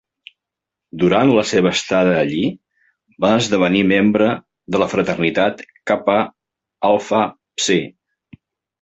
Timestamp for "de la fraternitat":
4.77-5.65